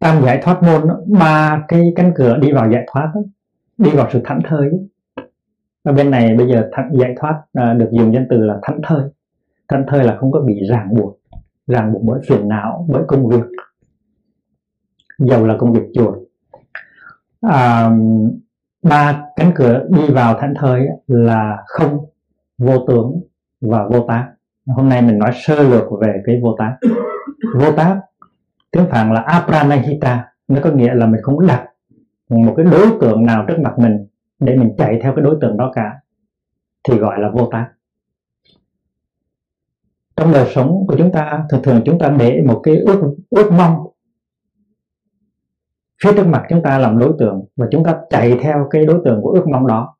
tam 0.00 0.24
giải 0.24 0.40
thoát 0.42 0.62
môn 0.62 0.88
ba 1.18 1.64
cái 1.68 1.92
cánh 1.96 2.12
cửa 2.14 2.36
đi 2.36 2.52
vào 2.52 2.70
giải 2.72 2.84
thoát 2.92 3.12
đó, 3.14 3.20
đi 3.78 3.90
vào 3.90 4.08
sự 4.12 4.20
thảnh 4.24 4.40
thơi 4.48 4.70
ở 5.82 5.92
bên 5.92 6.10
này 6.10 6.34
bây 6.36 6.48
giờ 6.48 6.68
thảnh, 6.72 6.90
giải 7.00 7.14
thoát 7.20 7.42
à, 7.52 7.74
được 7.74 7.88
dùng 7.90 8.14
danh 8.14 8.26
từ 8.30 8.36
là 8.36 8.58
thảnh 8.62 8.80
thơi. 8.82 9.02
Thảnh 9.68 9.84
thơi 9.88 10.04
là 10.04 10.16
không 10.16 10.32
có 10.32 10.40
bị 10.40 10.54
ràng 10.68 10.94
buộc 10.94 11.20
ràng 11.66 11.92
buộc 11.92 12.02
bởi 12.02 12.20
phiền 12.28 12.48
não 12.48 12.86
bởi 12.88 13.02
công 13.08 13.28
việc. 13.28 13.44
Dầu 15.18 15.46
là 15.46 15.56
công 15.58 15.72
việc 15.72 15.82
chùa. 15.94 16.16
À, 17.40 17.90
ba 18.82 19.24
cánh 19.36 19.52
cửa 19.54 19.86
đi 19.88 20.10
vào 20.10 20.38
thảnh 20.40 20.54
thơi 20.56 20.86
là 21.06 21.64
không 21.66 21.98
vô 22.58 22.86
tướng 22.88 23.20
và 23.60 23.88
vô 23.88 24.04
tác. 24.08 24.32
Hôm 24.66 24.88
nay 24.88 25.02
mình 25.02 25.18
nói 25.18 25.30
sơ 25.34 25.62
lược 25.62 25.84
về 26.00 26.22
cái 26.26 26.40
vô 26.42 26.56
tác. 26.58 26.76
Vô 27.54 27.72
tác 27.72 28.00
tiếng 28.70 28.86
phạn 28.90 29.12
là 29.12 29.20
apranahita, 29.20 30.28
nó 30.48 30.60
có 30.64 30.70
nghĩa 30.70 30.94
là 30.94 31.06
mình 31.06 31.20
không 31.22 31.46
đặt 31.46 31.66
một 32.28 32.54
cái 32.56 32.66
đối 32.66 32.86
tượng 33.00 33.26
nào 33.26 33.44
trước 33.48 33.58
mặt 33.62 33.78
mình 33.78 34.06
để 34.38 34.56
mình 34.56 34.74
chạy 34.78 34.98
theo 35.02 35.14
cái 35.16 35.24
đối 35.24 35.38
tượng 35.40 35.56
đó 35.56 35.72
cả, 35.74 36.00
thì 36.88 36.98
gọi 36.98 37.20
là 37.20 37.30
vô 37.30 37.48
tác. 37.52 37.70
Trong 40.16 40.32
đời 40.32 40.52
sống 40.54 40.84
của 40.88 40.94
chúng 40.98 41.12
ta, 41.12 41.44
thường 41.50 41.62
thường 41.62 41.82
chúng 41.84 41.98
ta 41.98 42.08
để 42.18 42.42
một 42.46 42.60
cái 42.64 42.76
ước 42.76 43.14
ước 43.30 43.52
mong 43.52 43.86
phía 46.04 46.12
trước 46.16 46.26
mặt 46.26 46.46
chúng 46.48 46.62
ta 46.62 46.78
làm 46.78 46.98
đối 46.98 47.12
tượng 47.18 47.44
và 47.56 47.66
chúng 47.70 47.84
ta 47.84 47.96
chạy 48.10 48.38
theo 48.42 48.68
cái 48.70 48.86
đối 48.86 49.00
tượng 49.04 49.22
của 49.22 49.30
ước 49.30 49.48
mong 49.48 49.66
đó, 49.66 49.96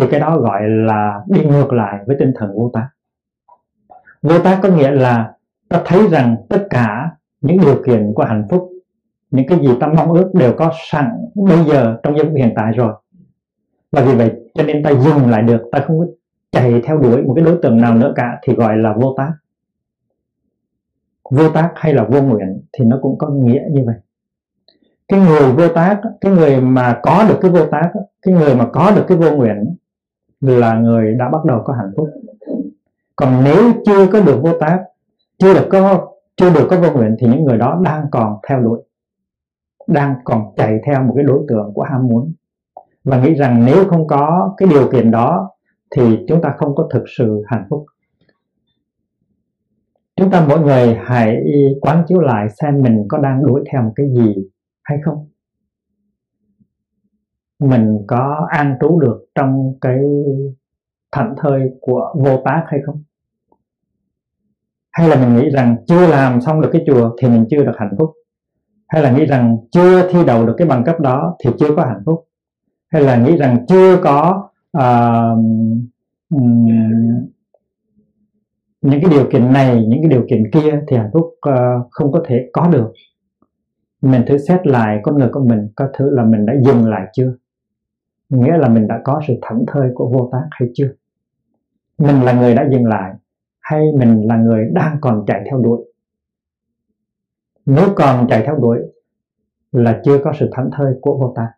thì 0.00 0.06
cái 0.10 0.20
đó 0.20 0.38
gọi 0.38 0.60
là 0.68 1.20
đi 1.26 1.44
ngược 1.44 1.72
lại 1.72 2.04
với 2.06 2.16
tinh 2.18 2.32
thần 2.36 2.52
vô 2.54 2.70
tác. 2.74 2.88
Vô 4.22 4.38
tác 4.38 4.60
có 4.62 4.68
nghĩa 4.68 4.90
là 4.90 5.32
ta 5.68 5.82
thấy 5.84 6.08
rằng 6.08 6.36
tất 6.48 6.66
cả 6.70 7.10
những 7.44 7.60
điều 7.60 7.82
kiện 7.86 8.12
của 8.14 8.24
hạnh 8.24 8.46
phúc, 8.50 8.70
những 9.30 9.46
cái 9.48 9.58
gì 9.58 9.68
ta 9.80 9.86
mong 9.86 10.12
ước 10.12 10.30
đều 10.34 10.52
có 10.56 10.72
sẵn 10.90 11.10
bây 11.34 11.64
giờ 11.64 11.96
trong 12.02 12.16
giây 12.16 12.26
phút 12.26 12.34
hiện 12.36 12.52
tại 12.56 12.72
rồi. 12.72 12.92
Và 13.92 14.02
vì 14.02 14.14
vậy 14.14 14.32
cho 14.54 14.62
nên 14.62 14.82
ta 14.82 14.90
dừng 14.90 15.30
lại 15.30 15.42
được, 15.42 15.62
ta 15.72 15.84
không 15.86 15.98
có 15.98 16.06
chạy 16.52 16.82
theo 16.84 16.98
đuổi 16.98 17.22
một 17.22 17.32
cái 17.36 17.44
đối 17.44 17.58
tượng 17.62 17.80
nào 17.80 17.94
nữa 17.94 18.12
cả 18.16 18.38
thì 18.42 18.54
gọi 18.54 18.76
là 18.76 18.94
vô 19.00 19.14
tác. 19.16 19.32
Vô 21.30 21.50
tác 21.50 21.72
hay 21.74 21.94
là 21.94 22.04
vô 22.04 22.22
nguyện 22.22 22.60
thì 22.72 22.84
nó 22.84 22.98
cũng 23.02 23.18
có 23.18 23.28
nghĩa 23.28 23.62
như 23.70 23.82
vậy. 23.86 23.96
Cái 25.08 25.20
người 25.20 25.52
vô 25.52 25.68
tác, 25.68 26.00
cái 26.20 26.32
người 26.32 26.60
mà 26.60 27.00
có 27.02 27.24
được 27.28 27.38
cái 27.40 27.50
vô 27.50 27.66
tác, 27.66 27.92
cái 28.22 28.34
người 28.34 28.54
mà 28.54 28.68
có 28.72 28.92
được 28.96 29.04
cái 29.08 29.18
vô 29.18 29.30
nguyện 29.30 29.74
là 30.40 30.74
người 30.74 31.14
đã 31.14 31.28
bắt 31.28 31.44
đầu 31.44 31.62
có 31.64 31.72
hạnh 31.72 31.92
phúc. 31.96 32.08
Còn 33.16 33.44
nếu 33.44 33.72
chưa 33.86 34.06
có 34.06 34.20
được 34.20 34.40
vô 34.42 34.58
tác, 34.60 34.84
chưa 35.38 35.54
được 35.54 35.66
có 35.70 36.08
chưa 36.36 36.54
được 36.54 36.66
có 36.70 36.80
vô 36.80 36.92
nguyện 36.92 37.16
thì 37.18 37.26
những 37.26 37.44
người 37.44 37.58
đó 37.58 37.80
đang 37.84 38.06
còn 38.10 38.38
theo 38.48 38.60
đuổi, 38.60 38.82
đang 39.86 40.14
còn 40.24 40.54
chạy 40.56 40.78
theo 40.86 41.02
một 41.02 41.12
cái 41.16 41.24
đối 41.24 41.44
tượng 41.48 41.72
của 41.74 41.82
ham 41.82 42.08
muốn. 42.08 42.32
Và 43.04 43.22
nghĩ 43.22 43.34
rằng 43.34 43.64
nếu 43.66 43.88
không 43.88 44.06
có 44.06 44.54
cái 44.56 44.68
điều 44.68 44.90
kiện 44.92 45.10
đó 45.10 45.50
thì 45.96 46.18
chúng 46.28 46.42
ta 46.42 46.54
không 46.58 46.74
có 46.74 46.88
thực 46.92 47.04
sự 47.18 47.42
hạnh 47.46 47.66
phúc. 47.70 47.86
Chúng 50.16 50.30
ta 50.30 50.46
mỗi 50.48 50.60
người 50.60 50.94
hãy 50.94 51.36
quán 51.80 52.04
chiếu 52.08 52.20
lại 52.20 52.48
xem 52.48 52.82
mình 52.82 53.04
có 53.08 53.18
đang 53.18 53.46
đuổi 53.46 53.64
theo 53.72 53.82
một 53.82 53.92
cái 53.96 54.06
gì 54.14 54.34
hay 54.82 54.98
không. 55.04 55.28
Mình 57.58 57.98
có 58.06 58.46
an 58.50 58.76
trú 58.80 59.00
được 59.00 59.26
trong 59.34 59.74
cái 59.80 59.98
thảnh 61.12 61.34
thơi 61.38 61.70
của 61.80 62.14
vô 62.18 62.42
tác 62.44 62.64
hay 62.66 62.80
không? 62.86 63.02
Hay 64.94 65.08
là 65.08 65.16
mình 65.16 65.36
nghĩ 65.36 65.50
rằng 65.50 65.76
chưa 65.86 66.06
làm 66.06 66.40
xong 66.40 66.60
được 66.60 66.68
cái 66.72 66.82
chùa 66.86 67.16
thì 67.18 67.28
mình 67.28 67.46
chưa 67.50 67.64
được 67.64 67.72
hạnh 67.78 67.94
phúc? 67.98 68.12
Hay 68.88 69.02
là 69.02 69.10
nghĩ 69.10 69.26
rằng 69.26 69.58
chưa 69.72 70.08
thi 70.10 70.18
đậu 70.26 70.46
được 70.46 70.54
cái 70.58 70.68
bằng 70.68 70.84
cấp 70.84 71.00
đó 71.00 71.36
thì 71.44 71.50
chưa 71.58 71.76
có 71.76 71.84
hạnh 71.84 72.02
phúc? 72.06 72.24
Hay 72.92 73.02
là 73.02 73.16
nghĩ 73.16 73.36
rằng 73.36 73.66
chưa 73.68 74.00
có 74.02 74.48
uh, 74.78 75.38
um, 76.30 76.66
những 78.82 79.00
cái 79.00 79.10
điều 79.10 79.30
kiện 79.30 79.52
này 79.52 79.84
những 79.88 80.02
cái 80.02 80.10
điều 80.10 80.26
kiện 80.30 80.50
kia 80.50 80.80
thì 80.88 80.96
hạnh 80.96 81.10
phúc 81.12 81.26
uh, 81.48 81.88
không 81.90 82.12
có 82.12 82.22
thể 82.26 82.48
có 82.52 82.68
được? 82.68 82.92
Mình 84.02 84.22
thử 84.26 84.38
xét 84.38 84.66
lại 84.66 85.00
con 85.02 85.18
người 85.18 85.28
của 85.32 85.44
mình 85.44 85.68
có 85.76 85.88
thứ 85.98 86.10
là 86.10 86.24
mình 86.24 86.46
đã 86.46 86.54
dừng 86.64 86.88
lại 86.88 87.06
chưa? 87.12 87.34
Nghĩa 88.28 88.56
là 88.56 88.68
mình 88.68 88.88
đã 88.88 89.00
có 89.04 89.20
sự 89.28 89.34
thảnh 89.42 89.64
thơi 89.66 89.90
của 89.94 90.10
vô 90.12 90.28
tác 90.32 90.46
hay 90.50 90.68
chưa? 90.74 90.88
Mình 91.98 92.22
là 92.22 92.32
người 92.32 92.54
đã 92.54 92.68
dừng 92.72 92.86
lại 92.86 93.12
hay 93.64 93.82
mình 93.98 94.26
là 94.26 94.36
người 94.36 94.70
đang 94.72 94.98
còn 95.00 95.24
chạy 95.26 95.42
theo 95.50 95.58
đuổi? 95.58 95.92
Nếu 97.66 97.88
còn 97.96 98.26
chạy 98.28 98.42
theo 98.46 98.56
đuổi 98.56 98.78
là 99.72 100.00
chưa 100.04 100.18
có 100.24 100.32
sự 100.38 100.48
thảnh 100.52 100.70
thơi 100.76 100.94
của 101.00 101.18
vô 101.18 101.32
ta. 101.36 101.48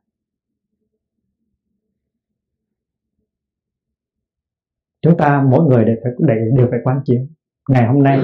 chúng 5.06 5.17
ta 5.17 5.43
mỗi 5.50 5.65
người 5.65 5.84
đều 5.84 5.97
phải, 6.03 6.12
để, 6.19 6.34
đều 6.56 6.67
phải 6.71 6.81
quán 6.84 7.00
chiếu. 7.05 7.21
Ngày 7.69 7.87
hôm 7.87 8.03
nay 8.03 8.21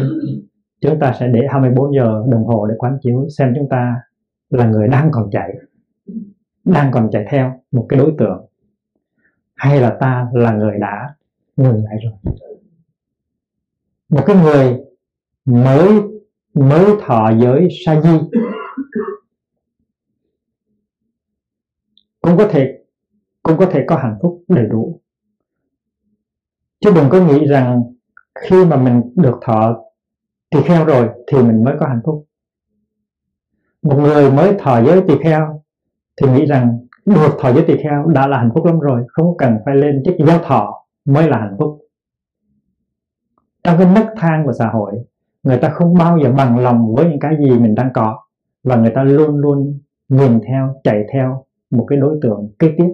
chúng 0.80 0.98
ta 1.00 1.12
sẽ 1.20 1.28
để 1.28 1.40
24 1.50 1.94
giờ 1.94 2.24
đồng 2.28 2.44
hồ 2.44 2.66
để 2.66 2.74
quán 2.78 2.98
chiếu 3.02 3.26
xem 3.38 3.52
chúng 3.56 3.68
ta 3.68 3.96
là 4.50 4.66
người 4.66 4.88
đang 4.88 5.08
còn 5.12 5.30
chạy 5.30 5.54
đang 6.64 6.90
còn 6.92 7.08
chạy 7.12 7.24
theo 7.30 7.60
một 7.72 7.86
cái 7.88 7.98
đối 7.98 8.14
tượng 8.18 8.46
hay 9.54 9.80
là 9.80 9.96
ta 10.00 10.28
là 10.32 10.52
người 10.52 10.78
đã 10.78 11.14
ngừng 11.56 11.84
lại 11.84 11.96
rồi 12.04 12.51
một 14.12 14.22
cái 14.26 14.36
người 14.36 14.78
mới 15.44 16.00
mới 16.54 16.96
thọ 17.00 17.30
giới 17.40 17.68
sa 17.84 18.00
di 18.00 18.18
cũng 22.20 22.38
có 22.38 22.48
thể, 22.50 22.78
cũng 23.42 23.56
có 23.58 23.66
thể 23.66 23.84
có 23.86 23.96
hạnh 23.96 24.18
phúc 24.22 24.44
đầy 24.48 24.66
đủ. 24.66 25.00
Chứ 26.80 26.90
đừng 26.94 27.08
có 27.10 27.20
nghĩ 27.20 27.46
rằng 27.46 27.82
khi 28.40 28.64
mà 28.64 28.76
mình 28.76 29.02
được 29.16 29.38
thọ 29.42 29.76
tỳ 30.50 30.62
kheo 30.62 30.84
rồi 30.84 31.08
thì 31.26 31.38
mình 31.38 31.64
mới 31.64 31.74
có 31.80 31.86
hạnh 31.86 32.00
phúc. 32.04 32.26
Một 33.82 33.96
người 33.96 34.30
mới 34.30 34.54
thọ 34.58 34.82
giới 34.82 35.02
tỳ 35.08 35.14
kheo 35.22 35.62
thì 36.20 36.28
nghĩ 36.32 36.46
rằng 36.46 36.78
được 37.04 37.36
thọ 37.38 37.52
giới 37.52 37.64
tỳ 37.66 37.76
kheo 37.82 38.06
đã 38.06 38.26
là 38.26 38.38
hạnh 38.38 38.50
phúc 38.54 38.66
lắm 38.66 38.80
rồi, 38.80 39.04
không 39.08 39.36
cần 39.36 39.58
phải 39.64 39.74
lên 39.74 40.02
chức 40.04 40.14
giáo 40.26 40.38
thọ 40.38 40.84
mới 41.04 41.28
là 41.28 41.38
hạnh 41.38 41.56
phúc 41.58 41.81
trong 43.64 43.78
cái 43.78 43.86
nấc 43.94 44.06
thang 44.16 44.42
của 44.46 44.52
xã 44.52 44.68
hội 44.68 44.92
người 45.42 45.58
ta 45.58 45.68
không 45.68 45.94
bao 45.94 46.18
giờ 46.18 46.32
bằng 46.32 46.58
lòng 46.58 46.94
với 46.94 47.06
những 47.06 47.20
cái 47.20 47.36
gì 47.38 47.58
mình 47.58 47.74
đang 47.74 47.90
có. 47.94 48.18
Và 48.64 48.76
người 48.76 48.92
ta 48.94 49.02
luôn 49.02 49.36
luôn 49.36 49.78
nhìn 50.08 50.40
theo 50.48 50.74
chạy 50.84 51.04
theo 51.12 51.44
một 51.70 51.86
cái 51.88 51.98
đối 51.98 52.18
tượng 52.22 52.50
kế 52.58 52.74
tiếp. 52.78 52.88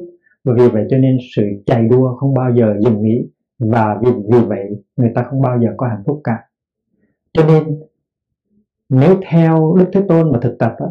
Và 0.45 0.53
vì 0.57 0.69
vậy 0.69 0.87
cho 0.91 0.99
nên 0.99 1.19
sự 1.37 1.43
chạy 1.67 1.89
đua 1.89 2.17
không 2.17 2.35
bao 2.35 2.51
giờ 2.55 2.75
dừng 2.81 3.03
nghỉ. 3.03 3.29
Và 3.59 3.99
vì, 4.03 4.11
vì 4.33 4.39
vậy 4.47 4.85
người 4.97 5.13
ta 5.15 5.23
không 5.23 5.43
bao 5.43 5.61
giờ 5.61 5.69
có 5.77 5.87
hạnh 5.89 6.03
phúc 6.07 6.21
cả. 6.25 6.39
Cho 7.33 7.45
nên 7.45 7.81
nếu 8.89 9.17
theo 9.29 9.75
đức 9.79 9.87
thế 9.93 10.03
tôn 10.09 10.33
mà 10.33 10.39
thực 10.43 10.59
tập 10.59 10.73
đó, 10.81 10.87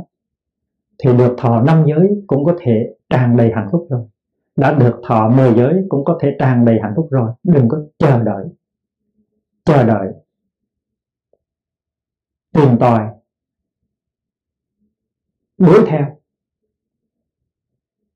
thì 1.03 1.17
được 1.17 1.35
thọ 1.37 1.61
năm 1.61 1.85
giới 1.87 2.23
cũng 2.27 2.45
có 2.45 2.55
thể 2.59 2.95
tràn 3.09 3.37
đầy 3.37 3.51
hạnh 3.55 3.67
phúc 3.71 3.87
rồi. 3.89 4.01
Đã 4.55 4.73
được 4.73 5.01
thọ 5.07 5.29
mười 5.29 5.53
giới 5.53 5.85
cũng 5.89 6.03
có 6.05 6.17
thể 6.21 6.35
tràn 6.39 6.65
đầy 6.65 6.79
hạnh 6.81 6.93
phúc 6.95 7.07
rồi. 7.11 7.31
Đừng 7.43 7.69
có 7.69 7.81
chờ 7.99 8.23
đợi 8.23 8.45
chờ 9.67 9.83
đợi, 9.83 10.07
tìm 12.53 12.77
tòi, 12.79 13.07
đuổi 15.57 15.79
theo. 15.87 16.19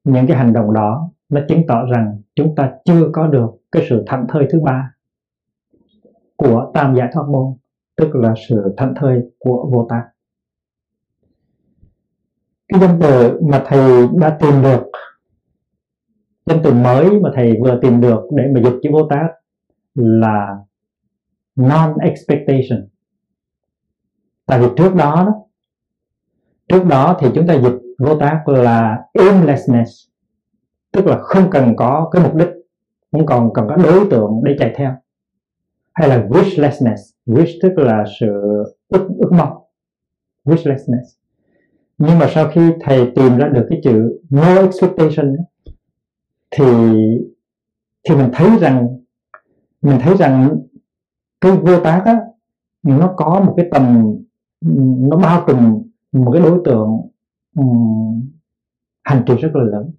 Những 0.04 0.28
cái 0.28 0.38
hành 0.38 0.54
động 0.54 0.74
đó 0.74 1.12
nó 1.30 1.42
chứng 1.50 1.62
tỏ 1.68 1.86
rằng 1.86 2.22
chúng 2.36 2.56
ta 2.56 2.74
chưa 2.86 3.10
có 3.14 3.28
được 3.28 3.50
cái 3.72 3.86
sự 3.90 4.04
thảnh 4.08 4.26
thơi 4.30 4.48
thứ 4.52 4.60
ba 4.60 4.94
của 6.36 6.72
tam 6.74 6.96
giải 6.96 7.08
thoát 7.14 7.24
môn, 7.32 7.58
tức 7.96 8.16
là 8.16 8.34
sự 8.50 8.74
thảnh 8.78 8.94
thơi 8.98 9.22
của 9.40 9.70
vô 9.72 9.88
tác 9.90 10.08
cái 12.68 12.82
danh 12.82 13.00
từ 13.02 13.40
mà 13.42 13.64
thầy 13.68 14.08
đã 14.20 14.38
tìm 14.42 14.62
được, 14.62 14.84
danh 16.46 16.60
từ 16.64 16.74
mới 16.74 17.20
mà 17.20 17.32
thầy 17.36 17.54
vừa 17.62 17.80
tìm 17.82 18.02
được 18.02 18.22
để 18.36 18.44
mà 18.54 18.62
dịch 18.64 18.80
chữ 18.84 18.90
vô 18.94 19.08
tác 19.10 19.28
là 19.96 20.58
non 21.56 21.98
expectation 22.02 22.88
tại 24.46 24.60
vì 24.60 24.68
trước 24.78 24.96
đó, 24.96 25.16
đó 25.16 25.34
trước 26.68 26.86
đó 26.86 27.18
thì 27.20 27.28
chúng 27.36 27.48
ta 27.48 27.54
dịch 27.54 27.82
vô 28.00 28.20
tác 28.20 28.48
là 28.48 29.04
aimlessness 29.14 29.90
tức 30.92 31.06
là 31.06 31.18
không 31.22 31.50
cần 31.52 31.76
có 31.76 32.10
cái 32.12 32.24
mục 32.24 32.36
đích 32.36 32.50
không 33.12 33.26
còn 33.26 33.54
cần 33.54 33.68
có 33.68 33.76
đối 33.76 34.08
tượng 34.12 34.42
để 34.44 34.56
chạy 34.60 34.74
theo. 34.76 34.96
Hay 35.94 36.10
là 36.10 36.28
wishlessness 36.30 36.96
wish 37.26 37.60
tức 37.62 37.78
là 37.78 38.06
sự 38.20 38.28
ước 38.88 39.10
ước 39.20 39.32
mong 39.32 39.58
wishlessness. 40.46 41.04
Nhưng 41.98 42.20
mà 42.20 42.30
sau 42.34 42.50
khi 42.52 42.62
thầy 42.82 43.12
tìm 43.16 43.38
ra 43.38 43.48
được 43.48 43.68
cái 43.70 43.80
chữ 43.84 44.20
no 44.30 44.56
expectation 44.56 45.36
thì 46.52 46.66
thì 48.10 48.16
mình 48.16 48.30
thấy 48.34 48.50
rằng 48.60 48.88
mình 49.82 50.00
thấy 50.02 50.18
rằng 50.18 50.62
cái 51.42 51.52
vô 51.52 51.80
tác 51.80 52.02
á 52.06 52.20
nó 52.84 53.14
có 53.18 53.42
một 53.46 53.54
cái 53.58 53.68
tầm 53.72 54.16
nó 55.10 55.18
bao 55.18 55.44
trùm 55.48 55.84
một 56.12 56.32
cái 56.32 56.42
đối 56.42 56.62
tượng 56.66 57.02
um, 57.56 58.30
hành 59.04 59.24
trì 59.28 59.36
rất 59.36 59.52
là 59.54 59.64
lớn. 59.64 59.92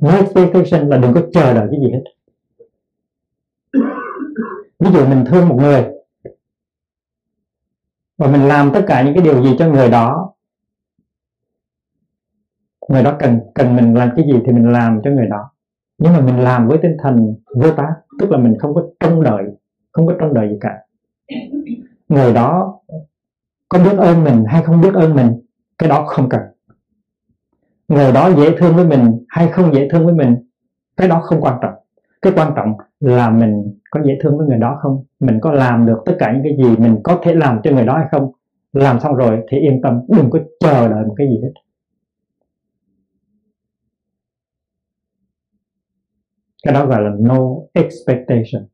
No 0.00 0.10
expectation 0.10 0.88
là 0.88 0.96
đừng 0.96 1.14
có 1.14 1.22
chờ 1.32 1.54
đợi 1.54 1.68
cái 1.70 1.80
gì 1.80 1.92
hết. 1.92 2.04
Ví 4.78 4.92
dụ 4.92 5.06
mình 5.06 5.24
thương 5.26 5.48
một 5.48 5.56
người 5.58 5.86
và 8.16 8.26
mình 8.26 8.48
làm 8.48 8.70
tất 8.74 8.84
cả 8.86 9.02
những 9.02 9.14
cái 9.14 9.24
điều 9.24 9.44
gì 9.44 9.56
cho 9.58 9.68
người 9.68 9.90
đó 9.90 10.34
người 12.88 13.02
đó 13.02 13.16
cần 13.18 13.40
cần 13.54 13.76
mình 13.76 13.94
làm 13.94 14.10
cái 14.16 14.24
gì 14.26 14.40
thì 14.46 14.52
mình 14.52 14.72
làm 14.72 15.00
cho 15.04 15.10
người 15.10 15.26
đó. 15.26 15.50
Nhưng 15.98 16.12
mà 16.12 16.20
mình 16.20 16.38
làm 16.38 16.68
với 16.68 16.78
tinh 16.82 16.96
thần 17.02 17.34
vô 17.54 17.70
tác 17.76 17.94
tức 18.18 18.30
là 18.30 18.38
mình 18.38 18.58
không 18.58 18.74
có 18.74 18.82
trông 19.00 19.22
đợi, 19.22 19.44
không 19.92 20.06
có 20.06 20.14
trông 20.20 20.34
đợi 20.34 20.48
gì 20.48 20.56
cả. 20.60 20.78
Người 22.08 22.32
đó 22.34 22.80
có 23.68 23.78
biết 23.78 23.98
ơn 23.98 24.24
mình 24.24 24.44
hay 24.46 24.62
không 24.62 24.80
biết 24.80 24.94
ơn 24.94 25.14
mình, 25.14 25.40
cái 25.78 25.88
đó 25.88 26.04
không 26.06 26.28
cần. 26.28 26.40
Người 27.88 28.12
đó 28.12 28.30
dễ 28.36 28.56
thương 28.58 28.76
với 28.76 28.84
mình 28.84 29.24
hay 29.28 29.48
không 29.48 29.74
dễ 29.74 29.88
thương 29.92 30.04
với 30.04 30.14
mình, 30.14 30.36
cái 30.96 31.08
đó 31.08 31.20
không 31.20 31.40
quan 31.40 31.58
trọng. 31.62 31.74
Cái 32.22 32.32
quan 32.36 32.52
trọng 32.56 32.72
là 33.00 33.30
mình 33.30 33.78
có 33.90 34.00
dễ 34.04 34.18
thương 34.22 34.38
với 34.38 34.46
người 34.46 34.58
đó 34.58 34.78
không? 34.82 35.04
Mình 35.20 35.38
có 35.40 35.52
làm 35.52 35.86
được 35.86 36.02
tất 36.06 36.16
cả 36.18 36.32
những 36.32 36.42
cái 36.42 36.56
gì 36.56 36.76
mình 36.76 37.00
có 37.02 37.18
thể 37.22 37.34
làm 37.34 37.60
cho 37.64 37.70
người 37.70 37.84
đó 37.84 37.96
hay 37.96 38.06
không? 38.10 38.32
Làm 38.72 39.00
xong 39.00 39.14
rồi 39.14 39.40
thì 39.50 39.58
yên 39.58 39.80
tâm, 39.82 40.00
đừng 40.08 40.30
có 40.30 40.38
chờ 40.60 40.88
đợi 40.88 41.04
một 41.04 41.14
cái 41.16 41.26
gì 41.26 41.40
hết. 41.42 41.52
Cái 46.62 46.74
đó 46.74 46.86
gọi 46.86 47.02
là 47.02 47.10
no 47.18 47.38
expectation. 47.72 48.66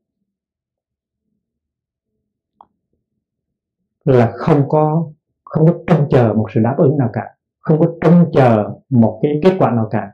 Là 4.05 4.31
không 4.35 4.69
có 4.69 5.11
không 5.43 5.67
có 5.67 5.73
trông 5.87 6.07
chờ 6.09 6.33
một 6.33 6.47
sự 6.53 6.61
đáp 6.63 6.75
ứng 6.77 6.97
nào 6.97 7.09
cả. 7.13 7.21
Không 7.59 7.79
có 7.79 7.85
trông 8.01 8.31
chờ 8.33 8.69
một 8.89 9.19
cái 9.23 9.39
kết 9.43 9.55
quả 9.59 9.71
nào 9.71 9.87
cả. 9.91 10.11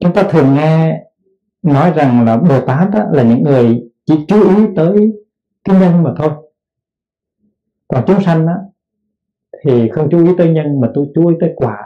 Chúng 0.00 0.14
ta 0.14 0.22
thường 0.22 0.54
nghe 0.54 1.02
nói 1.62 1.92
rằng 1.96 2.24
là 2.24 2.36
bồ 2.36 2.66
tát 2.66 2.90
đó 2.90 3.04
là 3.12 3.22
những 3.22 3.42
người 3.42 3.90
chỉ 4.04 4.14
chú 4.28 4.56
ý 4.56 4.64
tới 4.76 5.12
cái 5.64 5.80
nhân 5.80 6.02
mà 6.02 6.14
thôi. 6.18 6.30
Còn 7.88 8.04
chúng 8.06 8.22
sanh 8.22 8.46
đó, 8.46 8.54
thì 9.64 9.88
không 9.88 10.08
chú 10.10 10.26
ý 10.26 10.32
tới 10.38 10.52
nhân 10.52 10.80
mà 10.80 10.90
tôi 10.94 11.06
chú 11.14 11.26
ý 11.26 11.36
tới 11.40 11.52
quả. 11.56 11.78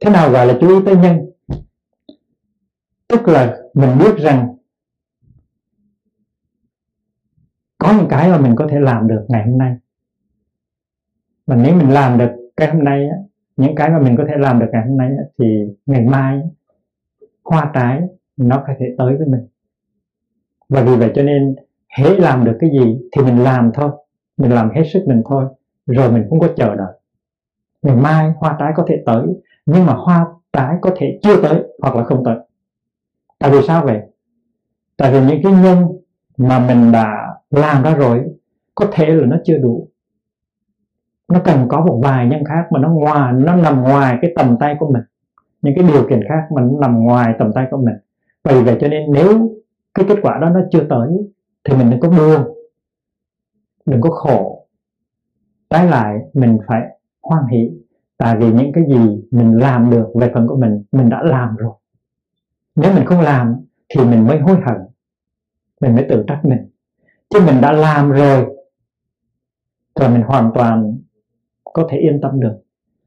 Thế 0.00 0.10
nào 0.10 0.30
gọi 0.30 0.46
là 0.46 0.58
chú 0.60 0.68
ý 0.68 0.74
tới 0.86 0.96
nhân? 0.96 1.29
Tức 3.10 3.28
là 3.28 3.56
mình 3.74 3.98
biết 3.98 4.16
rằng 4.18 4.56
có 7.78 7.92
những 7.98 8.08
cái 8.08 8.30
mà 8.30 8.38
mình 8.38 8.54
có 8.56 8.66
thể 8.70 8.80
làm 8.80 9.08
được 9.08 9.26
ngày 9.28 9.46
hôm 9.46 9.58
nay. 9.58 9.76
Mà 11.46 11.56
nếu 11.56 11.74
mình 11.74 11.90
làm 11.90 12.18
được 12.18 12.30
cái 12.56 12.68
hôm 12.68 12.84
nay 12.84 13.08
những 13.56 13.74
cái 13.74 13.90
mà 13.90 13.98
mình 13.98 14.16
có 14.16 14.24
thể 14.28 14.34
làm 14.38 14.58
được 14.58 14.66
ngày 14.72 14.86
hôm 14.88 14.96
nay 14.96 15.10
thì 15.38 15.44
ngày 15.86 16.04
mai 16.04 16.42
hoa 17.44 17.70
trái 17.74 18.00
nó 18.36 18.64
có 18.66 18.72
thể 18.78 18.86
tới 18.98 19.16
với 19.16 19.26
mình. 19.26 19.46
Và 20.68 20.82
vì 20.82 20.96
vậy 20.96 21.12
cho 21.14 21.22
nên 21.22 21.56
hễ 21.98 22.14
làm 22.14 22.44
được 22.44 22.56
cái 22.60 22.70
gì 22.70 22.98
thì 23.12 23.22
mình 23.22 23.42
làm 23.42 23.70
thôi. 23.74 23.90
Mình 24.36 24.52
làm 24.52 24.70
hết 24.74 24.82
sức 24.92 25.04
mình 25.06 25.22
thôi, 25.24 25.44
rồi 25.86 26.12
mình 26.12 26.26
không 26.30 26.40
có 26.40 26.48
chờ 26.56 26.74
đợi. 26.74 27.00
Ngày 27.82 27.96
mai 27.96 28.32
hoa 28.36 28.56
trái 28.58 28.72
có 28.76 28.84
thể 28.88 29.02
tới, 29.06 29.26
nhưng 29.66 29.86
mà 29.86 29.94
hoa 29.94 30.26
trái 30.52 30.76
có 30.80 30.90
thể 30.96 31.18
chưa 31.22 31.42
tới 31.42 31.62
hoặc 31.82 31.96
là 31.96 32.04
không 32.04 32.24
tới 32.24 32.36
tại 33.40 33.50
vì 33.50 33.58
sao 33.66 33.84
vậy? 33.84 34.00
Tại 34.96 35.12
vì 35.12 35.20
những 35.20 35.42
cái 35.42 35.52
nhân 35.52 35.86
mà 36.36 36.58
mình 36.58 36.92
đã 36.92 37.36
làm 37.50 37.82
ra 37.82 37.94
rồi, 37.94 38.24
có 38.74 38.86
thể 38.92 39.06
là 39.06 39.26
nó 39.26 39.36
chưa 39.44 39.58
đủ. 39.58 39.88
Nó 41.28 41.40
cần 41.44 41.66
có 41.68 41.84
một 41.84 42.00
vài 42.02 42.26
nhân 42.26 42.44
khác 42.44 42.66
mà 42.70 42.80
nó 42.80 42.92
ngoài, 42.92 43.32
nó 43.32 43.56
nằm 43.56 43.82
ngoài 43.82 44.18
cái 44.22 44.32
tầm 44.36 44.56
tay 44.60 44.76
của 44.78 44.90
mình. 44.92 45.02
Những 45.62 45.74
cái 45.76 45.84
điều 45.92 46.08
kiện 46.08 46.20
khác 46.28 46.48
mà 46.54 46.62
nó 46.62 46.80
nằm 46.80 47.04
ngoài 47.04 47.34
tầm 47.38 47.52
tay 47.52 47.66
của 47.70 47.76
mình. 47.76 47.94
Vì 48.44 48.62
vậy 48.62 48.76
cho 48.80 48.88
nên 48.88 49.12
nếu 49.12 49.50
cái 49.94 50.06
kết 50.08 50.18
quả 50.22 50.38
đó 50.38 50.50
nó 50.50 50.60
chưa 50.70 50.84
tới, 50.90 51.08
thì 51.64 51.76
mình 51.76 51.90
đừng 51.90 52.00
có 52.00 52.08
buồn. 52.08 52.54
Đừng 53.86 54.00
có 54.00 54.10
khổ. 54.10 54.66
Trái 55.70 55.86
lại, 55.86 56.18
mình 56.34 56.58
phải 56.66 56.82
hoan 57.22 57.46
hỷ. 57.46 57.70
Tại 58.16 58.36
vì 58.36 58.52
những 58.52 58.72
cái 58.72 58.84
gì 58.88 59.22
mình 59.30 59.58
làm 59.58 59.90
được 59.90 60.08
về 60.20 60.30
phần 60.34 60.46
của 60.46 60.56
mình 60.56 60.84
mình 60.92 61.08
đã 61.08 61.22
làm 61.22 61.56
rồi 61.56 61.72
nếu 62.74 62.94
mình 62.94 63.04
không 63.04 63.20
làm 63.20 63.56
thì 63.88 64.04
mình 64.04 64.26
mới 64.26 64.38
hối 64.38 64.56
hận, 64.66 64.76
mình 65.80 65.94
mới 65.94 66.06
tự 66.08 66.24
trách 66.28 66.40
mình. 66.44 66.70
Chứ 67.30 67.40
mình 67.46 67.60
đã 67.60 67.72
làm 67.72 68.10
rồi 68.10 68.46
rồi 70.00 70.08
mình 70.08 70.22
hoàn 70.22 70.50
toàn 70.54 70.98
có 71.64 71.86
thể 71.90 71.98
yên 71.98 72.20
tâm 72.22 72.40
được. 72.40 72.58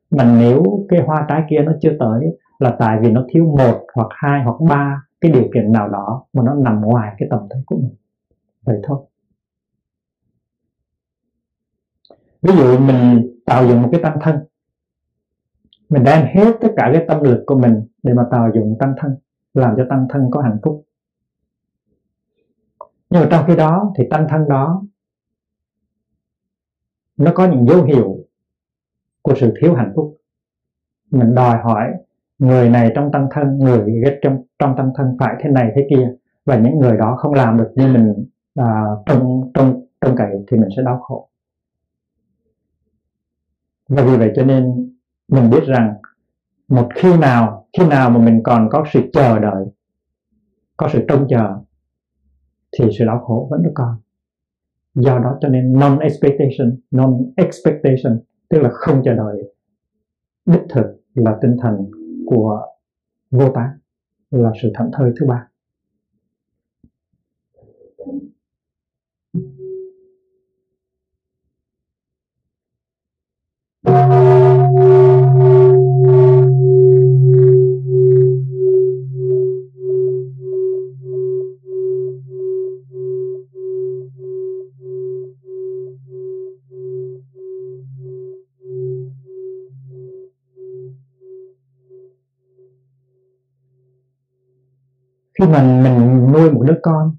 Mà 0.10 0.38
nếu 0.40 0.86
cái 0.90 1.02
hoa 1.02 1.26
trái 1.30 1.44
kia 1.50 1.60
nó 1.66 1.72
chưa 1.82 1.98
tới 2.00 2.38
là 2.60 2.76
tại 2.80 2.98
vì 3.02 3.12
nó 3.12 3.26
thiếu 3.30 3.46
một 3.58 3.88
hoặc 3.94 4.08
hai 4.10 4.44
hoặc 4.44 4.56
ba 4.70 5.04
cái 5.22 5.32
điều 5.32 5.44
kiện 5.54 5.72
nào 5.72 5.90
đó 5.90 6.26
mà 6.34 6.44
nó 6.46 6.54
nằm 6.54 6.82
ngoài 6.82 7.16
cái 7.18 7.28
tầm 7.32 7.40
thấy 7.50 7.62
của 7.66 7.76
mình. 7.76 7.96
Vậy 8.62 8.78
thôi. 8.84 9.06
Ví 12.42 12.56
dụ 12.58 12.80
mình 12.80 13.32
tạo 13.46 13.68
dựng 13.68 13.82
một 13.82 13.90
cái 13.92 14.02
tăng 14.04 14.18
thân. 14.22 14.36
Mình 15.90 16.04
đem 16.04 16.26
hết 16.36 16.54
tất 16.62 16.70
cả 16.76 16.90
cái 16.94 17.06
tâm 17.08 17.24
lực 17.24 17.44
của 17.46 17.60
mình 17.60 17.88
để 18.04 18.14
mà 18.14 18.24
tạo 18.32 18.52
dựng 18.56 18.76
tăng 18.80 18.94
thân 18.98 19.16
làm 19.54 19.74
cho 19.78 19.86
tăng 19.90 20.08
thân 20.10 20.30
có 20.32 20.42
hạnh 20.42 20.58
phúc. 20.64 20.86
Nhưng 23.10 23.22
mà 23.22 23.28
trong 23.32 23.46
khi 23.48 23.56
đó 23.56 23.94
thì 23.98 24.04
tăng 24.10 24.28
thân 24.30 24.50
đó 24.50 24.84
nó 27.18 27.32
có 27.36 27.48
những 27.48 27.68
dấu 27.68 27.84
hiệu 27.84 28.18
của 29.22 29.36
sự 29.36 29.54
thiếu 29.62 29.76
hạnh 29.76 29.94
phúc. 29.96 30.18
Mình 31.12 31.36
đòi 31.36 31.58
hỏi 31.58 31.92
người 32.40 32.70
này 32.70 32.92
trong 32.96 33.12
tăng 33.12 33.28
thân 33.32 33.58
người 33.58 34.04
trong 34.22 34.44
trong 34.60 34.76
tăng 34.78 34.92
thân 34.96 35.18
phải 35.20 35.36
thế 35.40 35.50
này 35.50 35.72
thế 35.76 35.88
kia. 35.90 36.14
Và 36.46 36.58
những 36.58 36.80
người 36.80 36.98
đó 36.98 37.16
không 37.20 37.34
làm 37.34 37.58
được 37.58 37.72
như 37.76 37.88
mình 37.88 38.26
à, 38.56 38.84
trong 39.06 39.52
trong 39.54 39.86
trong 40.02 40.16
cậy 40.16 40.30
thì 40.48 40.58
mình 40.58 40.70
sẽ 40.78 40.84
đau 40.84 41.00
khổ. 41.00 41.30
Và 43.90 44.04
vì 44.04 44.18
vậy 44.18 44.32
cho 44.36 44.44
nên 44.44 44.94
mình 45.28 45.50
biết 45.50 45.64
rằng 45.66 45.94
một 46.68 46.90
khi 46.96 47.18
nào 47.18 47.63
khi 47.78 47.88
nào 47.88 48.10
mà 48.10 48.20
mình 48.20 48.42
còn 48.44 48.70
có 48.72 48.86
sự 48.94 49.02
chờ 49.14 49.40
đợi, 49.40 49.66
có 50.78 50.90
sự 50.94 51.06
trông 51.08 51.28
chờ, 51.30 51.60
thì 52.72 52.86
sự 53.00 53.06
đau 53.06 53.20
khổ 53.20 53.48
vẫn 53.52 53.64
được 53.64 53.72
còn. 53.74 53.98
Do 54.96 55.20
đó 55.20 55.38
cho 55.42 55.50
nên 55.50 55.74
non 55.80 56.00
expectation 56.00 56.80
non 56.92 57.32
expectation 57.38 58.20
tức 58.50 58.60
là 58.62 58.70
không 58.74 59.02
chờ 59.06 59.14
đợi 59.14 59.54
đích 60.46 60.62
thực 60.70 61.02
là 61.14 61.38
tinh 61.42 61.58
thần 61.62 61.92
của 62.26 62.62
vô 63.32 63.50
tán, 63.50 63.70
là 64.32 64.52
sự 64.62 64.72
thảnh 64.74 64.92
thơi 64.94 65.12
thứ 65.20 65.26
ba. 65.28 65.48
Khi 95.40 95.48
mình 95.48 95.84
mình 95.84 96.32
nuôi 96.32 96.52
một 96.52 96.64
đứa 96.68 96.80
con, 96.82 97.16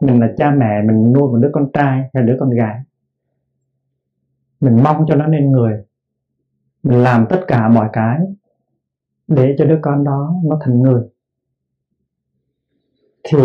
mình 0.00 0.20
là 0.20 0.32
cha 0.36 0.50
mẹ, 0.50 0.82
mình 0.82 1.12
nuôi 1.12 1.32
một 1.32 1.38
đứa 1.42 1.50
con 1.52 1.70
trai 1.72 2.10
hay 2.14 2.22
đứa 2.22 2.36
con 2.40 2.50
gái, 2.50 2.80
mình 4.60 4.82
mong 4.82 5.04
cho 5.08 5.14
nó 5.14 5.26
nên 5.26 5.50
người. 5.50 5.84
Mình 6.82 7.02
làm 7.02 7.26
tất 7.30 7.40
cả 7.48 7.68
mọi 7.68 7.88
cái 7.92 8.18
để 9.28 9.54
cho 9.58 9.64
đứa 9.64 9.78
con 9.82 10.04
đó 10.04 10.34
nó 10.44 10.58
thành 10.60 10.82
người. 10.82 11.02
Thì 13.24 13.38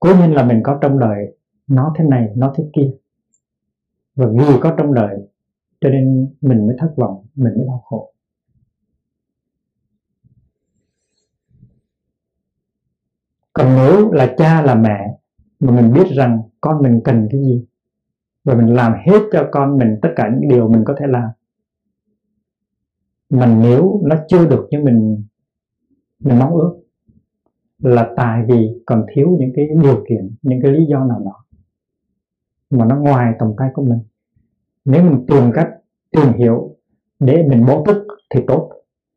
cố 0.00 0.14
nhiên 0.14 0.34
là 0.34 0.44
mình 0.44 0.60
có 0.62 0.78
trong 0.80 0.98
đời 0.98 1.36
nó 1.66 1.94
thế 1.98 2.04
này, 2.04 2.32
nó 2.36 2.52
thế 2.56 2.64
kia. 2.72 2.90
Và 4.14 4.26
vì 4.26 4.60
có 4.60 4.74
trong 4.78 4.94
đời, 4.94 5.16
cho 5.80 5.88
nên 5.88 6.34
mình 6.40 6.66
mới 6.66 6.76
thất 6.78 6.92
vọng, 6.96 7.26
mình 7.34 7.54
mới 7.56 7.66
đau 7.66 7.82
khổ. 7.84 8.12
Còn 13.56 13.76
nếu 13.76 14.12
là 14.12 14.34
cha 14.38 14.62
là 14.62 14.74
mẹ, 14.74 15.18
mà 15.60 15.72
mình 15.72 15.92
biết 15.92 16.06
rằng 16.16 16.42
con 16.60 16.82
mình 16.82 17.00
cần 17.04 17.28
cái 17.30 17.40
gì, 17.40 17.64
và 18.44 18.54
mình 18.54 18.74
làm 18.74 18.92
hết 18.92 19.18
cho 19.32 19.48
con 19.52 19.78
mình 19.78 19.98
tất 20.02 20.08
cả 20.16 20.30
những 20.34 20.48
điều 20.48 20.68
mình 20.68 20.84
có 20.84 20.94
thể 20.98 21.06
làm. 21.06 21.28
Mà 23.30 23.46
nếu 23.46 24.00
nó 24.04 24.16
chưa 24.28 24.48
được 24.48 24.66
như 24.70 24.80
mình 24.80 25.24
mình 26.18 26.38
mong 26.38 26.54
ước, 26.54 26.80
là 27.78 28.12
tại 28.16 28.42
vì 28.48 28.82
còn 28.86 29.06
thiếu 29.14 29.36
những 29.40 29.52
cái 29.56 29.68
điều 29.82 30.04
kiện, 30.08 30.30
những 30.42 30.60
cái 30.62 30.72
lý 30.72 30.86
do 30.86 31.04
nào 31.04 31.22
đó, 31.24 31.44
mà 32.70 32.84
nó 32.84 32.96
ngoài 32.96 33.34
tầm 33.38 33.52
tay 33.58 33.70
của 33.74 33.82
mình. 33.82 33.98
Nếu 34.84 35.02
mình 35.02 35.24
tìm 35.28 35.52
cách, 35.54 35.68
tìm 36.10 36.32
hiểu 36.32 36.76
để 37.18 37.46
mình 37.48 37.64
bố 37.66 37.84
thức 37.84 38.06
thì 38.34 38.40
tốt. 38.46 38.72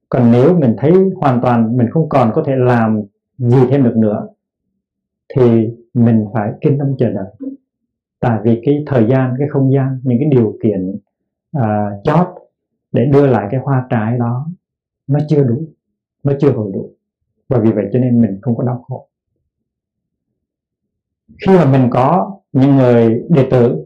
Còn 0.10 0.32
nếu 0.32 0.58
mình 0.60 0.76
thấy 0.78 0.94
hoàn 1.16 1.42
toàn 1.42 1.78
mình 1.78 1.90
không 1.90 2.10
còn 2.10 2.32
có 2.36 2.44
thể 2.48 2.56
làm 2.56 3.02
gì 3.40 3.58
thêm 3.70 3.84
được 3.84 3.98
nữa 3.98 4.28
thì 5.36 5.70
mình 5.94 6.26
phải 6.34 6.52
kiên 6.62 6.78
tâm 6.80 6.88
chờ 7.00 7.10
đợi. 7.12 7.34
Tại 8.20 8.40
vì 8.44 8.62
cái 8.66 8.84
thời 8.88 9.08
gian 9.10 9.36
cái 9.40 9.48
không 9.52 9.74
gian 9.74 10.00
những 10.04 10.18
cái 10.20 10.30
điều 10.32 10.58
kiện 10.64 10.96
à, 11.52 11.90
chót 12.04 12.28
để 12.92 13.06
đưa 13.06 13.28
lại 13.28 13.48
cái 13.52 13.60
hoa 13.64 13.88
trái 13.90 14.18
đó 14.18 14.48
nó 15.08 15.20
chưa 15.30 15.44
đủ 15.44 15.68
nó 16.24 16.34
chưa 16.40 16.52
hồi 16.52 16.72
đủ. 16.74 16.90
Và 17.48 17.60
vì 17.60 17.72
vậy 17.72 17.86
cho 17.94 18.00
nên 18.00 18.22
mình 18.22 18.40
không 18.42 18.58
có 18.58 18.64
đau 18.64 18.86
khổ. 18.88 19.10
Khi 21.48 21.58
mà 21.58 21.72
mình 21.72 21.90
có 21.92 22.40
những 22.52 22.76
người 22.76 23.26
đệ 23.30 23.48
tử 23.52 23.86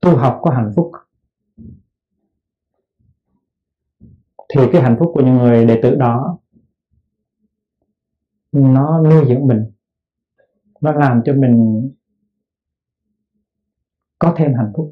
tu 0.00 0.16
học 0.16 0.38
có 0.42 0.50
hạnh 0.50 0.70
phúc 0.76 0.92
thì 4.54 4.60
cái 4.72 4.82
hạnh 4.82 4.96
phúc 4.98 5.10
của 5.14 5.20
những 5.20 5.36
người 5.36 5.66
đệ 5.66 5.80
tử 5.82 5.94
đó 5.94 6.38
nó 8.52 9.02
nuôi 9.02 9.24
dưỡng 9.28 9.46
mình. 9.46 9.64
Nó 10.80 10.92
làm 10.92 11.22
cho 11.24 11.34
mình 11.34 11.90
có 14.18 14.34
thêm 14.36 14.54
hạnh 14.54 14.72
phúc. 14.76 14.90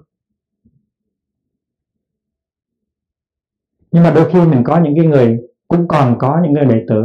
Nhưng 3.92 4.02
mà 4.02 4.12
đôi 4.14 4.30
khi 4.30 4.46
mình 4.46 4.62
có 4.64 4.80
những 4.82 4.94
cái 4.96 5.06
người, 5.06 5.40
cũng 5.68 5.88
còn 5.88 6.16
có 6.18 6.40
những 6.42 6.52
người 6.52 6.64
đệ 6.64 6.84
tử 6.88 7.04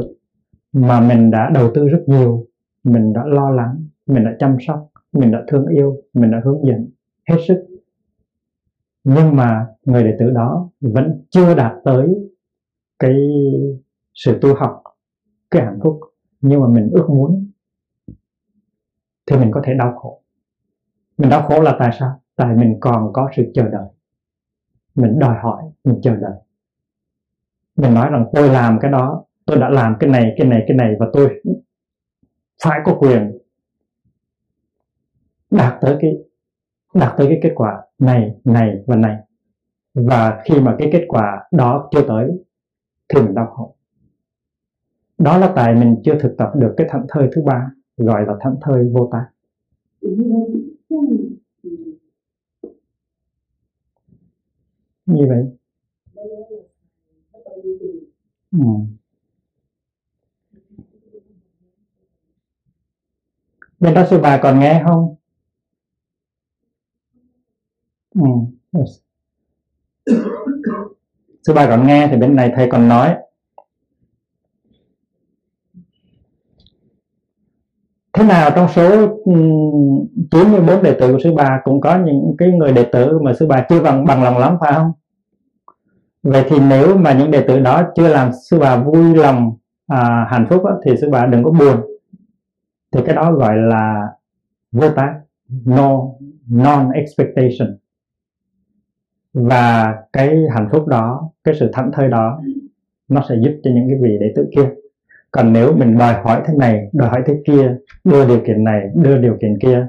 mà 0.74 1.02
mình 1.02 1.32
đã 1.32 1.50
đầu 1.54 1.72
tư 1.76 1.88
rất 1.88 2.04
nhiều, 2.08 2.48
mình 2.84 3.14
đã 3.14 3.26
lo 3.26 3.52
lắng, 3.52 3.86
mình 4.06 4.24
đã 4.26 4.36
chăm 4.40 4.58
sóc, 4.68 4.90
mình 5.12 5.32
đã 5.32 5.44
thương 5.48 5.68
yêu, 5.68 6.02
mình 6.14 6.32
đã 6.32 6.42
hướng 6.44 6.66
dẫn 6.68 6.90
hết 7.30 7.38
sức. 7.48 7.66
Nhưng 9.04 9.36
mà 9.36 9.68
người 9.86 10.04
đệ 10.04 10.16
tử 10.20 10.30
đó 10.30 10.70
vẫn 10.82 11.24
chưa 11.30 11.56
đạt 11.56 11.72
tới 11.84 12.08
cái 13.00 13.16
sự 14.14 14.38
tu 14.42 14.56
học, 14.56 14.84
cái 15.52 15.66
hạnh 15.66 15.80
phúc 15.84 16.00
nhưng 16.48 16.62
mà 16.62 16.68
mình 16.68 16.90
ước 16.94 17.10
muốn, 17.10 17.52
thì 19.26 19.38
mình 19.38 19.52
có 19.52 19.62
thể 19.66 19.74
đau 19.74 19.96
khổ. 19.96 20.22
Mình 21.18 21.30
đau 21.30 21.42
khổ 21.42 21.62
là 21.62 21.76
tại 21.80 21.90
sao? 22.00 22.22
Tại 22.36 22.56
mình 22.56 22.78
còn 22.80 23.14
có 23.14 23.30
sự 23.36 23.52
chờ 23.54 23.70
đợi. 23.70 23.88
Mình 24.96 25.20
đòi 25.20 25.36
hỏi, 25.44 25.64
mình 25.84 26.00
chờ 26.04 26.16
đợi. 26.16 26.40
Mình 27.76 27.94
nói 27.94 28.10
rằng, 28.12 28.26
tôi 28.34 28.50
làm 28.50 28.80
cái 28.82 28.92
đó, 28.92 29.24
tôi 29.46 29.58
đã 29.58 29.70
làm 29.70 29.96
cái 30.00 30.10
này 30.10 30.34
cái 30.38 30.48
này 30.48 30.64
cái 30.68 30.78
này 30.78 30.96
và 31.00 31.06
tôi 31.14 31.42
phải 32.64 32.80
có 32.86 32.96
quyền 33.00 33.38
đạt 35.52 35.82
tới 35.82 35.98
cái, 36.00 36.18
đạt 36.94 37.14
tới 37.18 37.28
cái 37.28 37.40
kết 37.44 37.52
quả 37.56 37.82
này 38.00 38.36
này 38.44 38.84
và 38.88 38.96
này. 38.96 39.18
Và 39.94 40.42
khi 40.46 40.60
mà 40.60 40.76
cái 40.80 40.90
kết 40.92 41.06
quả 41.08 41.48
đó 41.52 41.90
chưa 41.92 42.08
tới, 42.08 42.32
thì 43.10 43.22
mình 43.22 43.36
đau 43.36 43.48
khổ 43.48 43.75
đó 45.18 45.38
là 45.38 45.54
tại 45.56 45.76
mình 45.76 46.02
chưa 46.04 46.20
thực 46.20 46.36
tập 46.38 46.52
được 46.56 46.74
cái 46.78 46.88
thảnh 46.90 47.06
thơi 47.10 47.30
thứ 47.36 47.42
ba, 47.42 47.72
gọi 47.98 48.26
là 48.26 48.34
thảnh 48.42 48.56
thơi 48.62 48.90
vô 48.94 49.10
tác 49.12 49.26
như 55.06 55.26
vậy 55.30 55.44
ừ. 58.52 58.60
bên 63.80 63.94
đó 63.94 64.06
sư 64.10 64.20
bà 64.22 64.40
còn 64.44 64.60
nghe 64.60 64.84
không 64.86 65.16
ừ. 68.16 68.22
sư 71.44 71.54
bà 71.56 71.68
còn 71.68 71.88
nghe 71.88 72.08
thì 72.12 72.18
bên 72.18 72.36
này 72.36 72.52
thầy 72.56 72.68
còn 72.72 72.88
nói 72.88 73.16
thế 78.16 78.24
nào 78.24 78.52
trong 78.56 78.68
số 78.70 79.18
94 80.32 80.84
đệ 80.84 80.98
tử 81.00 81.12
của 81.12 81.20
sư 81.24 81.34
bà 81.36 81.62
cũng 81.64 81.82
có 81.82 82.00
những 82.06 82.36
cái 82.38 82.50
người 82.50 82.74
đệ 82.74 82.84
tử 82.84 83.20
mà 83.20 83.34
sư 83.34 83.48
bà 83.48 83.66
chưa 83.70 83.82
bằng 83.82 84.06
bằng 84.06 84.24
lòng 84.24 84.38
lắm 84.38 84.58
phải 84.60 84.74
không? 84.74 84.92
Vậy 86.24 86.44
thì 86.50 86.58
nếu 86.70 86.98
mà 86.98 87.14
những 87.14 87.32
đệ 87.32 87.42
tử 87.48 87.60
đó 87.60 87.84
chưa 87.96 88.08
làm 88.08 88.32
sư 88.50 88.60
bà 88.60 88.78
vui 88.78 89.16
lòng 89.16 89.58
à, 89.88 90.28
hạnh 90.30 90.46
phúc 90.50 90.64
đó, 90.66 90.80
thì 90.86 90.98
sư 91.02 91.10
bà 91.12 91.26
đừng 91.26 91.44
có 91.44 91.52
buồn. 91.52 91.78
Thì 92.92 93.00
cái 93.06 93.16
đó 93.16 93.32
gọi 93.32 93.58
là 93.58 94.08
vô 94.72 94.90
tác 94.90 95.14
no 95.66 96.02
non 96.50 96.92
expectation 96.92 97.78
và 99.34 99.96
cái 100.14 100.38
hạnh 100.54 100.70
phúc 100.72 100.88
đó 100.88 101.30
cái 101.44 101.56
sự 101.60 101.70
thảnh 101.74 101.92
thơi 101.94 102.10
đó 102.10 102.42
nó 103.08 103.22
sẽ 103.30 103.36
giúp 103.44 103.60
cho 103.64 103.72
những 103.74 103.88
cái 103.90 103.98
vị 104.02 104.18
đệ 104.20 104.34
tử 104.36 104.50
kia 104.56 104.70
còn 105.36 105.54
nếu 105.54 105.74
mình 105.74 105.98
đòi 105.98 106.14
hỏi 106.14 106.42
thế 106.46 106.54
này 106.58 106.90
đòi 106.94 107.10
hỏi 107.10 107.24
thế 107.26 107.42
kia 107.46 107.78
đưa 108.04 108.28
điều 108.28 108.42
kiện 108.48 108.64
này 108.64 108.90
đưa 108.96 109.18
điều 109.18 109.38
kiện 109.42 109.60
kia 109.60 109.88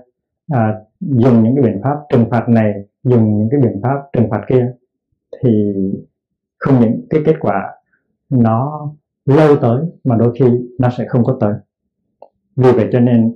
à, 0.53 0.75
dùng 1.01 1.43
những 1.43 1.55
cái 1.55 1.65
biện 1.65 1.81
pháp 1.83 1.97
trừng 2.13 2.31
phạt 2.31 2.49
này 2.49 2.73
dùng 3.05 3.39
những 3.39 3.49
cái 3.51 3.61
biện 3.61 3.81
pháp 3.83 3.97
trừng 4.13 4.31
phạt 4.31 4.41
kia 4.49 4.73
thì 5.43 5.73
không 6.59 6.81
những 6.81 7.07
cái 7.11 7.21
kết 7.27 7.35
quả 7.41 7.75
nó 8.31 8.89
lâu 9.27 9.57
tới 9.57 9.85
mà 10.05 10.17
đôi 10.17 10.35
khi 10.39 10.45
nó 10.79 10.91
sẽ 10.91 11.05
không 11.09 11.25
có 11.25 11.37
tới. 11.41 11.55
Vì 12.57 12.73
vậy 12.73 12.89
cho 12.93 13.01
nên 13.01 13.35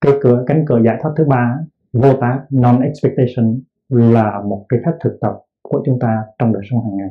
cái 0.00 0.12
cửa 0.20 0.44
cánh 0.46 0.64
cửa 0.68 0.80
giải 0.84 0.98
thoát 1.02 1.12
thứ 1.16 1.24
ba 1.24 1.58
vô 1.92 2.12
tác 2.20 2.40
non 2.50 2.80
expectation 2.80 3.60
là 3.88 4.40
một 4.48 4.66
cái 4.68 4.80
phép 4.86 4.92
thực 5.00 5.18
tập 5.20 5.32
của 5.62 5.82
chúng 5.86 5.98
ta 5.98 6.22
trong 6.38 6.52
đời 6.52 6.62
sống 6.70 6.84
hàng 6.84 6.96
ngày 6.96 7.10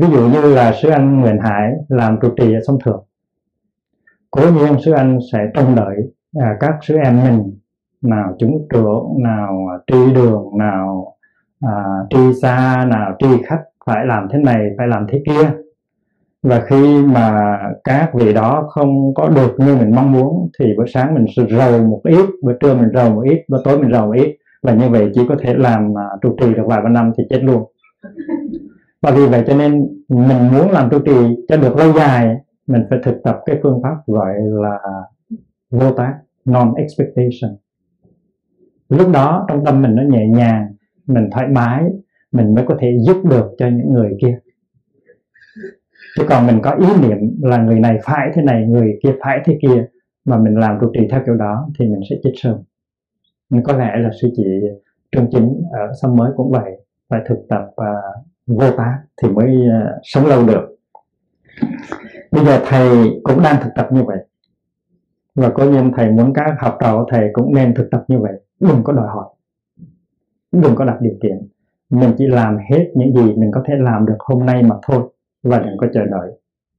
ví 0.00 0.06
dụ 0.12 0.28
như 0.28 0.54
là 0.54 0.72
sư 0.82 0.88
anh 0.88 1.20
Nguyễn 1.20 1.38
Hải 1.38 1.72
làm 1.88 2.18
trụ 2.22 2.28
trì 2.36 2.54
ở 2.54 2.60
sông 2.66 2.78
Thượng. 2.84 3.04
Cố 4.30 4.42
nhiên 4.50 4.80
sư 4.84 4.92
anh 4.92 5.18
sẽ 5.32 5.38
trông 5.54 5.74
đợi 5.74 5.96
à, 6.38 6.56
các 6.60 6.74
sư 6.82 6.96
em 7.04 7.24
mình 7.24 7.58
nào 8.02 8.34
chúng 8.38 8.66
trưởng 8.72 9.22
nào 9.22 9.56
tri 9.86 10.14
đường 10.14 10.44
nào 10.58 11.16
à, 11.60 11.72
tri 12.10 12.32
xa 12.42 12.86
nào 12.90 13.16
tri 13.18 13.42
khách 13.46 13.62
phải 13.86 14.06
làm 14.06 14.28
thế 14.32 14.38
này 14.38 14.70
phải 14.78 14.88
làm 14.88 15.06
thế 15.08 15.22
kia. 15.26 15.50
Và 16.42 16.60
khi 16.60 17.02
mà 17.02 17.58
các 17.84 18.10
vị 18.14 18.34
đó 18.34 18.64
không 18.68 19.14
có 19.14 19.28
được 19.28 19.54
như 19.58 19.76
mình 19.76 19.94
mong 19.94 20.12
muốn 20.12 20.48
thì 20.58 20.66
bữa 20.78 20.86
sáng 20.86 21.14
mình 21.14 21.26
rầu 21.50 21.82
một 21.82 22.00
ít 22.04 22.26
bữa 22.42 22.52
trưa 22.60 22.74
mình 22.74 22.88
rầu 22.94 23.10
một 23.10 23.22
ít 23.30 23.44
bữa 23.48 23.62
tối 23.64 23.78
mình 23.78 23.92
rầu 23.92 24.06
một 24.06 24.14
ít. 24.16 24.36
Và 24.62 24.74
như 24.74 24.88
vậy 24.88 25.10
chỉ 25.14 25.20
có 25.28 25.36
thể 25.40 25.54
làm 25.54 25.90
uh, 25.90 26.22
trụ 26.22 26.36
trì 26.40 26.54
được 26.54 26.64
vài 26.66 26.80
ba 26.82 26.88
năm 26.88 27.12
thì 27.18 27.24
chết 27.30 27.40
luôn 27.42 27.64
và 29.02 29.10
vì 29.10 29.26
vậy 29.26 29.44
cho 29.46 29.56
nên 29.56 29.88
mình 30.08 30.52
muốn 30.52 30.70
làm 30.70 30.90
trụ 30.90 30.98
trì 31.06 31.44
cho 31.48 31.56
được 31.56 31.76
lâu 31.76 31.92
dài 31.92 32.36
mình 32.66 32.86
phải 32.90 32.98
thực 33.04 33.22
tập 33.24 33.40
cái 33.46 33.56
phương 33.62 33.80
pháp 33.82 33.96
gọi 34.06 34.34
là 34.38 34.78
vô 35.70 35.92
tác 35.92 36.14
non 36.44 36.74
expectation 36.74 37.56
lúc 38.88 39.12
đó 39.12 39.46
trong 39.48 39.64
tâm 39.64 39.82
mình 39.82 39.94
nó 39.94 40.02
nhẹ 40.02 40.26
nhàng 40.26 40.74
mình 41.06 41.28
thoải 41.30 41.48
mái 41.48 41.84
mình 42.32 42.54
mới 42.54 42.64
có 42.68 42.76
thể 42.80 42.98
giúp 43.06 43.24
được 43.30 43.54
cho 43.58 43.68
những 43.68 43.92
người 43.92 44.16
kia. 44.20 44.38
Chứ 46.16 46.24
còn 46.28 46.46
mình 46.46 46.58
có 46.62 46.70
ý 46.70 46.86
niệm 47.02 47.18
là 47.42 47.62
người 47.62 47.80
này 47.80 47.98
phải 48.04 48.30
thế 48.34 48.42
này 48.42 48.66
người 48.66 48.98
kia 49.02 49.14
phải 49.24 49.40
thế 49.44 49.58
kia 49.62 49.86
mà 50.24 50.38
mình 50.38 50.54
làm 50.54 50.78
trụ 50.80 50.90
trì 50.94 51.08
theo 51.10 51.22
kiểu 51.26 51.34
đó 51.34 51.68
thì 51.78 51.86
mình 51.86 52.00
sẽ 52.10 52.16
chết 52.22 52.32
sớm. 52.36 52.58
Nhưng 53.50 53.62
có 53.62 53.76
lẽ 53.76 53.96
là 53.96 54.10
sư 54.22 54.28
chị 54.36 54.44
Trương 55.12 55.30
Chính 55.30 55.62
ở 55.72 55.92
xóm 56.02 56.16
mới 56.16 56.32
cũng 56.36 56.50
vậy 56.50 56.86
phải 57.08 57.20
thực 57.28 57.38
tập 57.48 57.62
uh, 57.68 58.26
vô 58.58 58.70
tác 58.76 59.02
thì 59.22 59.28
mới 59.28 59.66
ờ, 59.72 59.98
sống 60.02 60.26
lâu 60.26 60.46
được. 60.46 60.76
Bây 62.30 62.44
giờ 62.44 62.62
thầy 62.66 62.88
cũng 63.22 63.42
đang 63.42 63.62
thực 63.62 63.70
tập 63.76 63.88
như 63.92 64.02
vậy. 64.02 64.18
Và 65.34 65.50
có 65.50 65.64
nhiên 65.64 65.92
thầy 65.96 66.10
muốn 66.10 66.32
các 66.34 66.54
học 66.58 66.76
trò 66.80 66.98
của 66.98 67.10
thầy 67.10 67.30
cũng 67.32 67.54
nên 67.54 67.74
thực 67.74 67.88
tập 67.90 68.04
như 68.08 68.18
vậy. 68.18 68.32
Đừng 68.60 68.84
có 68.84 68.92
đòi 68.92 69.06
hỏi. 69.08 69.28
Đừng 70.52 70.74
có 70.74 70.84
đặt 70.84 70.96
điều 71.00 71.14
kiện. 71.22 71.48
Mình 71.90 72.14
chỉ 72.18 72.26
làm 72.26 72.56
hết 72.70 72.92
những 72.94 73.14
gì 73.14 73.34
mình 73.36 73.50
có 73.54 73.62
thể 73.66 73.74
làm 73.78 74.06
được 74.06 74.16
hôm 74.18 74.46
nay 74.46 74.62
mà 74.62 74.76
thôi 74.82 75.10
và 75.42 75.58
đừng 75.58 75.76
có 75.78 75.86
chờ 75.94 76.04
đợi. 76.04 76.30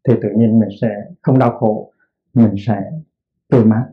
Thì 0.07 0.13
tự 0.21 0.29
nhiên 0.35 0.59
mình 0.59 0.69
sẽ 0.81 0.87
không 1.21 1.39
đau 1.39 1.51
khổ, 1.51 1.91
mình 2.33 2.55
sẽ 2.67 2.81
tươi 3.49 3.65
mát 3.65 3.85